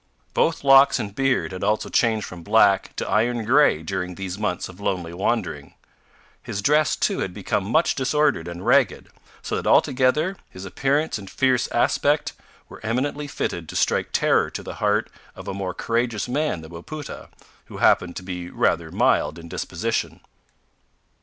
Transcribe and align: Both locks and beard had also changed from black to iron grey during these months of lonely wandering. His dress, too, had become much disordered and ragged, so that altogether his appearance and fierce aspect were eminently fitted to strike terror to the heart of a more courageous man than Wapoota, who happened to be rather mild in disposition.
Both 0.33 0.63
locks 0.63 0.97
and 0.97 1.13
beard 1.13 1.51
had 1.51 1.63
also 1.63 1.87
changed 1.87 2.25
from 2.25 2.41
black 2.41 2.95
to 2.95 3.07
iron 3.07 3.45
grey 3.45 3.83
during 3.83 4.15
these 4.15 4.35
months 4.39 4.67
of 4.67 4.79
lonely 4.79 5.13
wandering. 5.13 5.75
His 6.41 6.63
dress, 6.63 6.95
too, 6.95 7.19
had 7.19 7.35
become 7.35 7.63
much 7.69 7.93
disordered 7.93 8.47
and 8.47 8.65
ragged, 8.65 9.09
so 9.43 9.55
that 9.55 9.67
altogether 9.69 10.37
his 10.49 10.65
appearance 10.65 11.19
and 11.19 11.29
fierce 11.29 11.67
aspect 11.67 12.33
were 12.67 12.83
eminently 12.83 13.27
fitted 13.27 13.69
to 13.69 13.75
strike 13.75 14.09
terror 14.11 14.49
to 14.49 14.63
the 14.63 14.73
heart 14.81 15.07
of 15.35 15.47
a 15.47 15.53
more 15.53 15.75
courageous 15.75 16.27
man 16.27 16.61
than 16.61 16.71
Wapoota, 16.71 17.29
who 17.65 17.77
happened 17.77 18.15
to 18.15 18.23
be 18.23 18.49
rather 18.49 18.89
mild 18.89 19.37
in 19.37 19.47
disposition. 19.47 20.21